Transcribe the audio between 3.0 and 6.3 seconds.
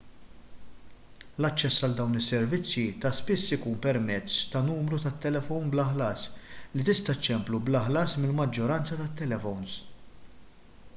ta' spiss ikun permezz ta' numru tat-telefon bla ħlas